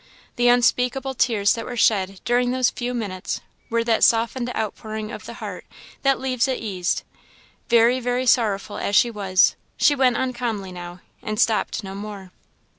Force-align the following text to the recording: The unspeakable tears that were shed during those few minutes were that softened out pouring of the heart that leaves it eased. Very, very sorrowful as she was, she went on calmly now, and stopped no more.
The 0.35 0.47
unspeakable 0.47 1.13
tears 1.13 1.53
that 1.53 1.63
were 1.67 1.77
shed 1.77 2.21
during 2.25 2.49
those 2.49 2.71
few 2.71 2.95
minutes 2.95 3.39
were 3.69 3.83
that 3.83 4.03
softened 4.03 4.51
out 4.55 4.75
pouring 4.75 5.11
of 5.11 5.27
the 5.27 5.35
heart 5.35 5.63
that 6.01 6.19
leaves 6.19 6.47
it 6.47 6.57
eased. 6.57 7.03
Very, 7.69 7.99
very 7.99 8.25
sorrowful 8.25 8.77
as 8.79 8.95
she 8.95 9.11
was, 9.11 9.55
she 9.77 9.93
went 9.93 10.17
on 10.17 10.33
calmly 10.33 10.71
now, 10.71 11.01
and 11.21 11.39
stopped 11.39 11.83
no 11.83 11.93
more. 11.93 12.31